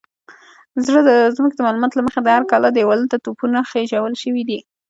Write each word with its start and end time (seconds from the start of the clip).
زموږ 1.35 1.53
د 1.55 1.59
معلوماتو 1.65 1.97
له 1.99 2.03
مخې 2.07 2.19
د 2.21 2.27
هرې 2.35 2.47
کلا 2.51 2.69
دېوالونو 2.71 3.11
ته 3.13 3.17
توپونه 3.25 3.59
خېژول 3.69 4.13
شوي 4.23 4.43
دي. 4.49 4.59